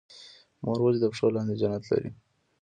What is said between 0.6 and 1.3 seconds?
مور ولې د پښو